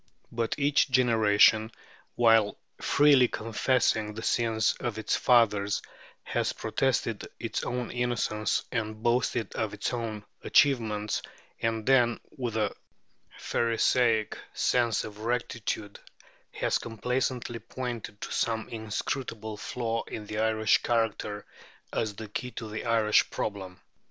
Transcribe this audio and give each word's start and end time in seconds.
But 0.31 0.55
each 0.57 0.89
generation, 0.89 1.71
while 2.15 2.57
freely 2.81 3.27
confessing 3.27 4.15
the 4.15 4.23
sins 4.23 4.75
of 4.79 4.97
its 4.97 5.15
fathers, 5.15 5.79
has 6.23 6.53
protested 6.53 7.27
its 7.39 7.61
own 7.63 7.91
innocence 7.91 8.63
and 8.71 9.03
boasted 9.03 9.53
of 9.53 9.75
its 9.75 9.93
own 9.93 10.25
achievements, 10.43 11.21
and 11.61 11.85
then, 11.85 12.19
with 12.35 12.57
a 12.57 12.73
pharisaic 13.37 14.39
sense 14.55 15.03
of 15.03 15.19
rectitude, 15.19 15.99
has 16.51 16.79
complacently 16.79 17.59
pointed 17.59 18.19
to 18.21 18.31
some 18.31 18.69
inscrutable 18.69 19.55
flaw 19.55 20.01
in 20.05 20.25
the 20.25 20.39
Irish 20.39 20.79
character 20.81 21.45
as 21.93 22.15
the 22.15 22.27
key 22.27 22.49
to 22.49 22.67
the 22.67 22.85
Irish 22.85 23.29
problem. 23.29 23.79